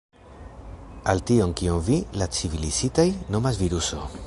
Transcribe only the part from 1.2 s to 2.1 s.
tion kion vi,